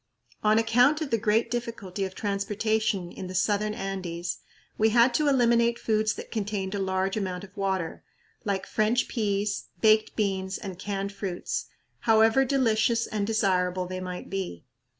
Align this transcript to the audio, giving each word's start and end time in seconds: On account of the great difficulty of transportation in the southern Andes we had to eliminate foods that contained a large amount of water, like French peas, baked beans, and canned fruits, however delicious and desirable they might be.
On 0.43 0.57
account 0.57 0.99
of 1.01 1.11
the 1.11 1.19
great 1.19 1.51
difficulty 1.51 2.05
of 2.05 2.15
transportation 2.15 3.11
in 3.11 3.27
the 3.27 3.35
southern 3.35 3.75
Andes 3.75 4.39
we 4.75 4.89
had 4.89 5.13
to 5.13 5.27
eliminate 5.27 5.77
foods 5.77 6.15
that 6.15 6.31
contained 6.31 6.73
a 6.73 6.79
large 6.79 7.15
amount 7.15 7.43
of 7.43 7.55
water, 7.55 8.03
like 8.43 8.65
French 8.65 9.07
peas, 9.07 9.65
baked 9.81 10.15
beans, 10.15 10.57
and 10.57 10.79
canned 10.79 11.11
fruits, 11.11 11.67
however 11.99 12.43
delicious 12.43 13.05
and 13.05 13.27
desirable 13.27 13.85
they 13.85 13.99
might 13.99 14.27
be. 14.27 14.65